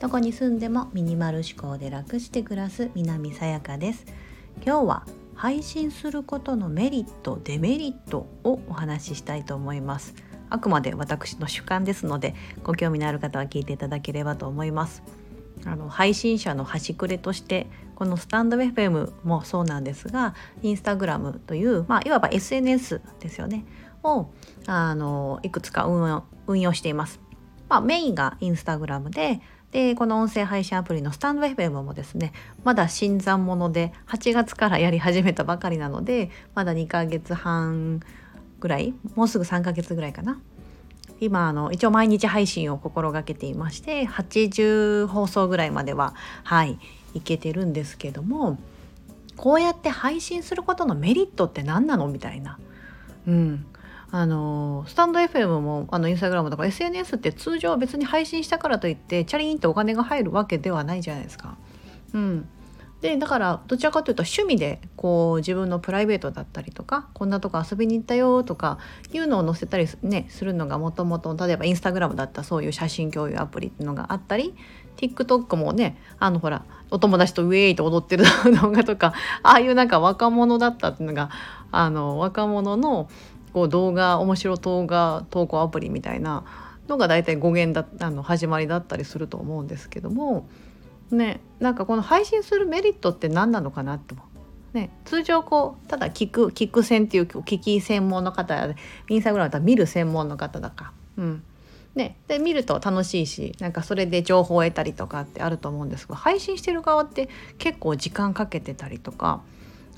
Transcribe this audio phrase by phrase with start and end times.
[0.00, 4.06] どこに住んでもミニマル思考で楽して暮らす南さやかです。
[4.64, 10.14] 今日は配信することのメリットデメリットをお話ししたいと思います。
[10.50, 15.02] あくまで私の主観ですのでご興味のある方は聞いていただければと思います。
[15.64, 23.64] あの配信者の端くれとしてこのスタンド FM もそうなんですがインスタグラムという、まあ、いわば SNS ですよね。
[24.02, 24.30] を
[24.66, 25.84] あのいくつか
[26.46, 27.20] 運用しています。
[27.68, 29.40] まあ、メインがインスタグラムで
[29.72, 32.32] でこの音声配信アプリのスタンド FM もですね
[32.64, 38.00] まだ新参者で8月からやり始めたばかりなのでまだ2ヶ月半
[38.60, 40.40] ぐらいもうすぐ3ヶ月ぐらいかな
[41.20, 46.78] 今あの一応毎日配信を心がけていまして80放送ぐらいまでははい
[47.12, 48.58] いけてるんですけども
[49.36, 52.58] こうやって配信することのメリットって何なのみたいな。
[53.26, 53.66] うん
[54.10, 61.56] あのスタンド FM もあのインスタグラムとか SNS って通常別に配信したからといってチャリーンとお金が入るわけではないじゃないですか。
[62.14, 62.48] うん、
[63.02, 68.78] でだからどちらかというと趣味でこう自分のプライベートだったりとかこんなとこ遊びに行ったよとか
[69.12, 74.54] いうのを載せたりねするのがもともと例えばインスタグラムだったそういう写真共有アプリっていうのがあったり
[74.96, 78.24] TikTok もねあのほらお友達とウェイと踊ってる
[78.60, 81.30] 動画とかああいうなんか若者だったっていうのが
[81.70, 83.08] あの若者の
[83.58, 86.44] こう動画面白動画投稿アプリみたいな
[86.88, 90.48] のが大体語源だあの始まりだったりすると思うんですけども。
[91.10, 94.14] ねなんかこの配信するメリットって何なのかなと
[94.74, 98.74] ね、通常こうただ聞く聞く専っていう聞き専門の方や
[99.08, 100.92] インスタグラムだったら見る専門の方だか。
[101.16, 101.42] うん
[101.94, 109.40] ね、で見ると楽しいしなんかそれで情報を得たりとかってあると思うんですが配信してる側って結構時間かけてたりとか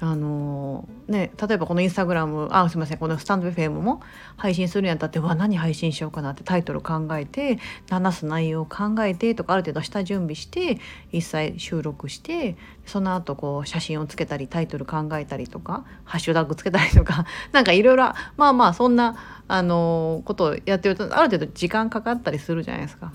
[0.03, 4.01] あのね、例えばこのインスタグラムあすみませんこのスタンド FM も
[4.39, 7.59] 配信するにあたってわ何配信しようかなってタイトル考えて
[7.91, 10.78] 話す内容を考えてとかある程度下準備して
[11.12, 12.56] 一切収録して
[12.87, 18.05] その後こう写真をつけたりタイトル考えたりとかハッシュタグつけたりとか なんかいろいろ
[18.39, 19.16] まあまあそんな
[19.49, 23.12] あのことをやってるとある程度時間かかったりするじゃないですか。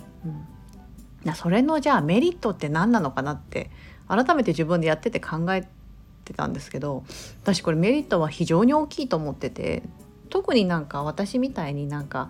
[1.25, 3.71] うん、それのじゃあメリットって何なのかなって
[4.07, 5.67] 改めて自分でやってて考え
[6.25, 7.03] ってたんですけど
[7.43, 9.83] 私これメリットは非常に大きいと思ってて
[10.29, 12.29] 特になんか私みたいになんか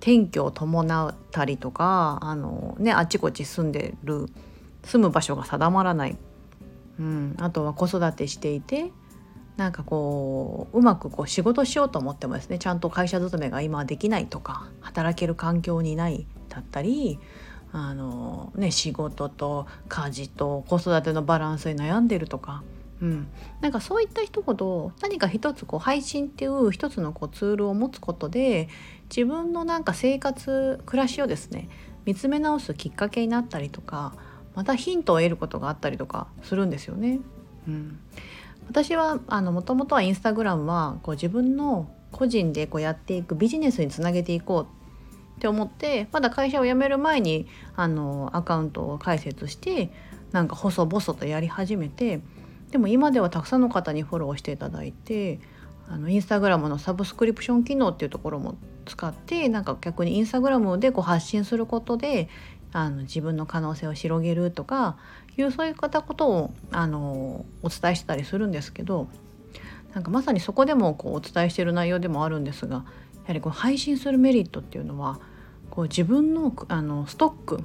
[0.00, 4.28] 転居を伴ったりとかあの、ね、あちこち住んでる
[4.84, 6.16] 住む場所が定まらない、
[6.98, 8.90] うん、あとは子育てしていて
[9.56, 17.18] なんかこううまくこう仕事しようと思ってもですねちゃんと会社勤めが今できないとか働ける環境にないだったり
[17.72, 22.62] あの、ね、仕事と家事と子育てのバランスに悩んでるとか
[23.00, 23.28] うん、
[23.60, 28.68] なんかそういった人ほど何か一つこう配信っていう一つのこうツールを持つことで
[29.10, 31.68] 自分のなんか生活暮らしをですね
[32.06, 34.14] 見つめ直すきっかけになったりとか
[34.54, 37.20] またヒントを得ることがあったりとかするんですよね。
[37.68, 37.98] うん、
[38.68, 44.66] 私はもともとはインスタグラムはこう自分の個人でこうやっていくビジネスにつなげていこう
[45.36, 49.92] って思ってまだ会社を辞める前にあのアカウントを開設して
[50.32, 52.20] なんか細々とやり始めて
[52.70, 55.40] でも今ではたくさんの方にフォローしていただいて
[55.88, 58.56] あのインスタグラムのサブスクリプション機能っていうところも
[58.86, 62.28] 使ってなんか逆にインスタグラムでこう発信することで
[62.72, 64.96] あの自分の可能性を広げるとか
[65.38, 69.08] いうそういったことをあのお伝えしてたりするんですけど
[69.94, 72.82] なんかまさにそこでもこうお伝えしてる内容でもあるんですがや
[73.28, 75.20] はりこう配信するメリットっていうのは
[75.70, 77.60] こう自分のあのストック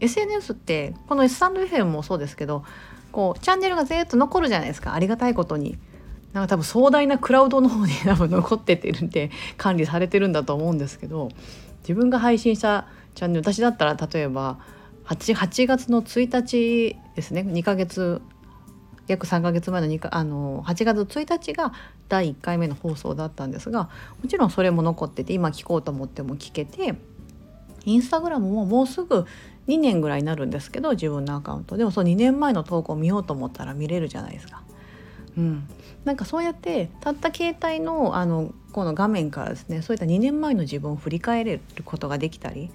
[0.00, 2.64] SNS ってこの S サンド FM もそうですけど
[3.12, 5.78] こうチャンネルがずっと残るじゃないですかありがたいことに。
[6.32, 11.28] なんか多分壮大なクラウドの方に 多分残っててるんで管理されてるんだと思うんですけど
[11.80, 14.58] 自分が配信したチャンネル私だったら例えば
[15.06, 18.22] 8, 8月の1日ですね2ヶ月
[19.08, 21.72] 約3ヶ月前の2かあの8月1日が
[22.08, 23.90] 第1回目の放送だったんですが
[24.22, 26.94] もちろんそれも残ってて今聞こうと思っても聞けて
[27.84, 29.26] インスタグラムももうすぐ
[29.70, 34.62] 2年ぐらいになるんですけど自分のアカウントでもその2年前の投稿を見ようと思ったら見れるじゃないですか。
[35.36, 35.68] うん、
[36.04, 42.70] なんかそうやってたった携帯のあのこの画面からですねそういった2年前の自分を振り返れることができたり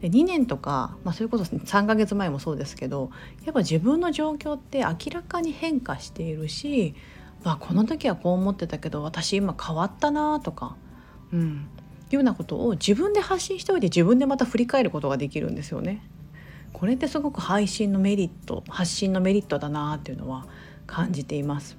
[0.00, 3.10] で2年とか、まあ、それこそ3ヶ月前もそうですけど
[3.44, 6.94] やっぱ自分の状況って明らかに変化しているし、
[7.44, 10.76] まあ、この時はこう思ってたけど私今変わったなとか、
[11.32, 11.68] うん、
[12.10, 16.02] いうようなことを自分で発信しておいて自分でまた振り返ることができるんですよね。
[16.72, 20.46] これってすごく配信のメリット発信のメリットだなっていうのは
[20.86, 21.76] 感じています。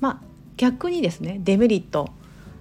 [0.00, 0.20] まあ
[0.56, 2.10] 逆にですねデメリット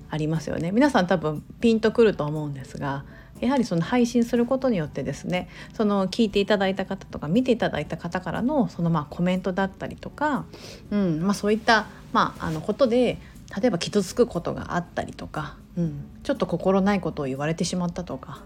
[0.10, 3.04] ありますよね皆さん多分ピンとくると思うんですが
[3.42, 10.46] やはりその配信することによってですねその聞いていただいた方とか見ていただいた方からのそのまあコメントだったりとか、
[10.92, 13.20] うんまあ、そういった、まあ、あのことで
[13.60, 18.42] 例えば傷つくことがあったりとか、うん、ちょっと心ないことを言われてしまったとか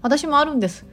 [0.00, 0.84] 私もあるんです。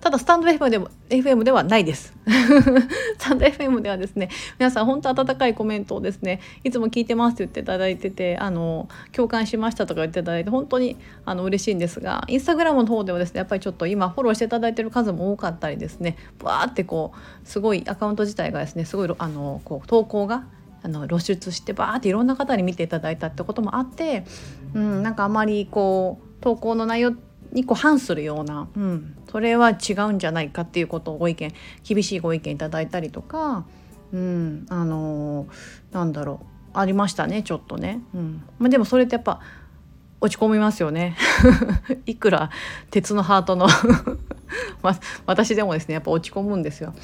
[0.00, 2.14] ただスタンド FM でも FM ではないです。
[2.26, 20.44] スタンド FM ではですね皆さん本当温かいコメントをですねいつも聞いてますって言っていただいててあの共感しましたとか言っていただいて本当にあの嬉しいんですがインスタグラムの方ではですねやっぱりちょっと今フォローしていただいてる数も多かったりですねわーってこうすごいアカウント自体がですねすごいあのこう投稿が
[20.82, 24.24] あの露出してバーっていろんな方に見ていただいたってこともあって、
[24.74, 27.12] うん、なんかあまりこう投稿の内容
[27.52, 31.52] にこう反するような、うん、それは違うんじゃないかっていうことをご意見
[31.82, 33.64] 厳しいご意見いただいたりとか、
[34.12, 35.48] うん、あのー、
[35.94, 38.42] なんだろうありましたねちょっとね、うん。
[38.58, 39.40] まあ、でもそれってやっぱ
[40.20, 41.16] 落ち込みますよね。
[42.06, 42.50] いくら
[42.90, 43.66] 鉄のハートの
[45.26, 46.94] 私でもですねやっぱ落ち込むんですよ。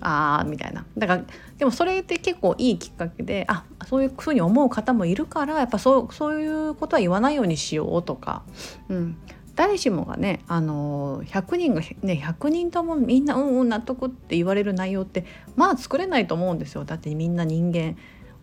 [0.00, 0.84] あーみたいな。
[0.98, 1.22] だから
[1.56, 8.42] でもそれって結構いいきっかけであそういうふうに思う方もいるからやっぱそうそういうことは言わないようにしようとか、
[8.88, 9.16] うん、
[9.54, 15.24] 誰しもがね、あの100人がね100人ともみんなうんうん納得って言われる内容って
[15.54, 16.84] まあ作れないと思うんですよ。
[16.84, 17.96] だってみんな人間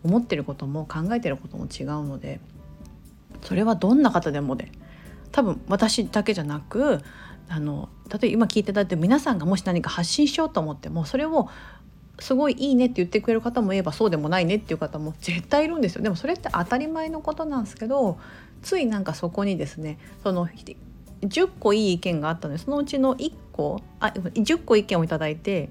[0.04, 2.40] 思ってることも考えてることも違うので
[3.42, 4.72] それはどんな方でもで
[5.32, 7.00] 多分私だけじゃなく
[7.48, 11.48] あの例えば今聞いていただいて皆さんがもし何か発信しようと思ってもそれを
[12.18, 16.02] すごいいいねって言ってくれる方もいればそうでもないねっていう方も絶対いるんですよ。
[16.02, 18.18] でもそれって当たり前のことなんですけど
[18.62, 20.46] ついなんかそこにですねその
[21.22, 25.70] 10個いい意見があったのでそのうちの1個あ10個意見を頂いて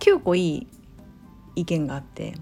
[0.00, 0.66] 9個いい
[1.56, 2.34] 意見があって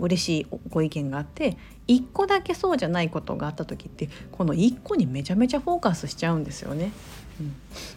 [0.00, 1.56] 嬉しいご意見があって
[1.88, 6.92] 1個だけそうじゃないことがあった時ってこの1個にめちゃめちゃフォーカスしちゃうんですよね。
[7.38, 7.54] うん、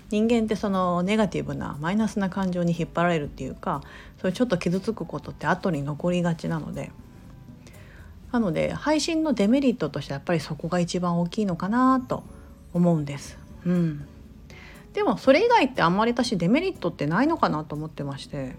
[0.09, 3.81] 人間ってそのネガティブなマイナスな感情に引っ張られるっていうか
[4.19, 6.91] それちょっと傷つくことって後に残りがちなので
[8.33, 12.23] なので配信のデメリットとしてやっぱりそこが一番大きいのかなと
[12.73, 13.37] 思うんです。
[13.69, 14.07] うん、
[14.93, 18.55] でもそれ以外ってあんまり私デメリットってないのかなと思ってまして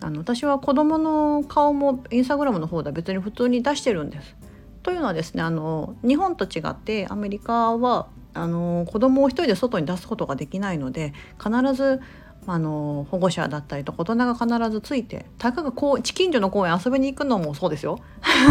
[0.00, 4.36] あの私は子供の顔もインスタグラムの方では別に普通に出してるんです。
[4.82, 12.00] というのはですねあの日本と違ってアメリカはあの子供を一人で外に出すことができないので必ず
[12.48, 17.98] あの保護者だったりと大人が必ずついてたかがこう近所の公園遊びに行くのもそうですよ。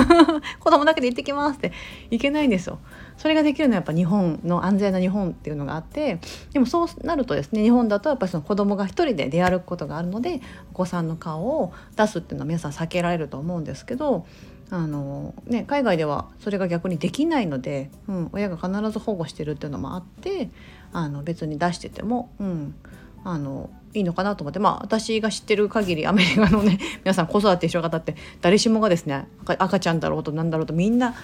[0.59, 1.71] 子供だけで行ってきますって。
[2.11, 2.79] 行けないんですよ。
[3.17, 6.19] それができるのはやっぱ日本の安全な日本っていうのがあって
[6.51, 10.41] でもそうなるとですね日本だとやっぱりその子供が一人で出歩くことがあるので
[10.71, 14.25] お子さんの顔を出すっていうのは皆さん避けられると思うんですけど
[14.71, 20.49] あのね、海外ではそれが逆にできないので、うん、親が必ず保護してるっていうのもあって
[20.91, 22.75] あの別に出してても、うん、
[23.23, 23.69] あの
[23.99, 24.59] いいのかなと思って。
[24.59, 31.15] まあ私が知ってる限りアメリカのね 皆さん子育てしてる方って誰しもがですね赤ちゃんだろうと何だろうとみんな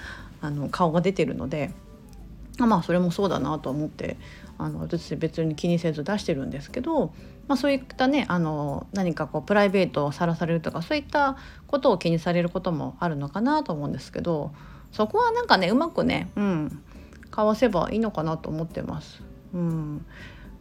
[0.42, 1.72] あの顔が出てるので
[2.58, 4.18] まあそれもそうだなと思って
[4.58, 7.14] あの私別に気にせず出してるんですけど、
[7.48, 14.52] まあ、そういったねあの何かこうプライベートをさらされるとかそういったことを気にされることもあるのかなと思うんですけど
[14.92, 16.84] そこはなんかねうまくね、うん、
[17.32, 19.24] かわせばいいのかなと思ってます。
[19.54, 20.06] うん、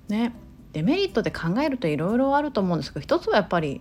[0.08, 0.32] ね。
[0.72, 3.80] デメリットで考えるといろいろあると思うんですけど一つはやっぱり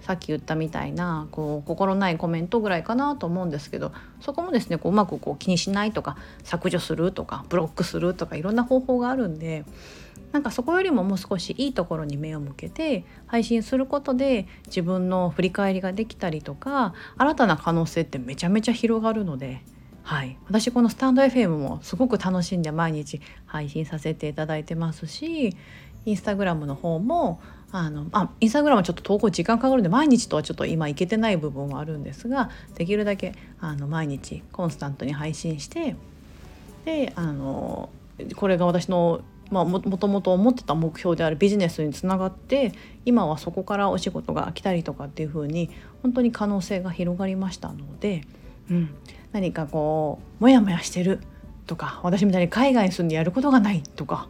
[0.00, 9.64] さっき言ったみたいなこう心ないコメントぐらいかなと思うんですけどそこもですねこううまくこう気にしないとか削除するとかブロックするとかいろんな方法があるんで
[10.32, 19.62] なんかそこよりももう少しいいところに目を向けて配信することで自分の振り返りができたりとか新たな可能性ってめちゃめちゃ広がるので。
[20.08, 25.54] はい、私このスタンド FM もすごく楽しんで毎日配信させていただいてますし
[26.04, 27.40] インスタグラムの方も
[27.70, 35.96] あのあインスタグラムはちょっと投稿時間かかるんで毎日とはちょっと今いけてない部分はあるんですができるだけあの毎日コンスタントに配信して
[36.84, 37.90] であの
[38.36, 42.72] これが私のまあ、もともと思ってた目標であるビジネスにつながって
[43.06, 45.70] 今はそこからお仕事が来たりとかっていう風に
[46.02, 48.24] 本当に可能性が広がりましたので、
[48.70, 48.94] うん、
[49.32, 51.20] 何かこうモヤモヤしてる
[51.68, 54.26] とか私みたいに海外に住んでやることがないとか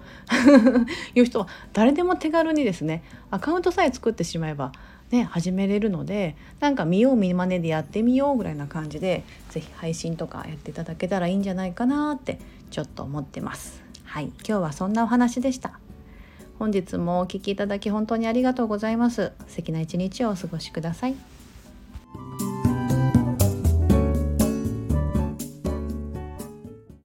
[1.15, 4.73] いう人は誰でも手軽にですねアカウントさえ作ってしまえば
[5.11, 12.39] ね始めれるのでなんか見よう見まねでやってみようぐらいな感じで是非配信とかやっていただけたらいいんじゃないかなって
[12.71, 13.83] ちょっと思ってます。
[14.05, 15.79] はい、今日はそんなお話でした。
[16.59, 19.33] 本日もお聴きいただき本当にありがとうございます。
[19.47, 21.15] 素敵な一日をお過ごしください。